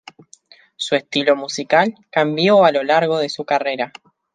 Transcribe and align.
Su 0.77 0.95
estilo 0.95 1.35
musical 1.35 1.93
cambió 2.09 2.65
a 2.65 2.71
lo 2.71 2.81
largo 2.83 3.19
de 3.19 3.29
su 3.29 3.45
carrera. 3.45 3.93